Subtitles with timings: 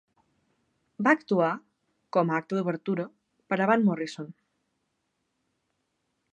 [1.07, 1.49] Va actuar,
[2.17, 3.07] com a acte d'obertura,
[3.53, 4.35] per a Van Morrison.